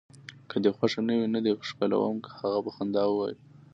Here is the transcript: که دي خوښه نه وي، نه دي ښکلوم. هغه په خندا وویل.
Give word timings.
که 0.49 0.57
دي 0.63 0.69
خوښه 0.77 1.01
نه 1.07 1.13
وي، 1.19 1.27
نه 1.35 1.39
دي 1.45 1.51
ښکلوم. 1.69 2.17
هغه 2.39 2.59
په 2.65 2.71
خندا 2.75 3.03
وویل. 3.07 3.37